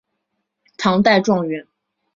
[0.79, 1.67] 唐代状元。